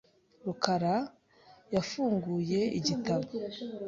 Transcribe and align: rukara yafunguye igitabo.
rukara 0.45 0.95
yafunguye 1.75 2.61
igitabo. 2.79 3.27